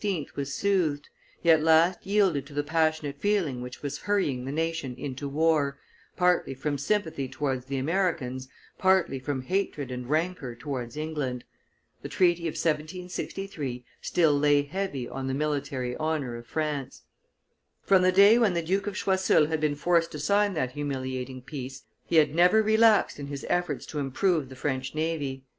was 0.35 0.51
soothed; 0.51 1.09
he 1.43 1.51
at 1.51 1.61
last 1.61 2.07
yielded 2.07 2.43
to 2.47 2.55
the 2.55 2.63
passionate 2.63 3.19
feeling 3.19 3.61
which 3.61 3.83
was 3.83 3.99
hurrying 3.99 4.45
the 4.45 4.51
nation 4.51 4.95
into 4.95 5.29
war, 5.29 5.77
partly 6.17 6.55
from 6.55 6.75
sympathy 6.75 7.27
towards 7.29 7.65
the 7.65 7.77
Americans, 7.77 8.49
partly 8.79 9.19
from 9.19 9.43
hatred 9.43 9.91
and 9.91 10.09
rancor 10.09 10.55
towards 10.55 10.97
England. 10.97 11.43
The 12.01 12.09
treaty 12.09 12.47
of 12.47 12.53
1763 12.53 13.85
still 14.01 14.33
lay 14.33 14.63
heavy 14.63 15.07
on 15.07 15.27
the 15.27 15.35
military 15.35 15.95
honor 15.97 16.35
of 16.35 16.47
France. 16.47 17.03
From 17.83 18.01
the 18.01 18.11
day 18.11 18.39
when 18.39 18.55
the 18.55 18.63
Duke 18.63 18.87
of 18.87 18.95
Choiseul 18.95 19.45
had 19.49 19.61
been 19.61 19.75
forced 19.75 20.11
to 20.13 20.19
sign 20.19 20.55
that 20.55 20.71
humiliating 20.71 21.43
peace, 21.43 21.83
he 22.07 22.15
had 22.15 22.33
never 22.33 22.63
relaxed 22.63 23.19
in 23.19 23.27
his 23.27 23.45
efforts 23.49 23.85
to 23.85 23.99
improve 23.99 24.49
the 24.49 24.55
French 24.55 24.95
navy. 24.95 25.43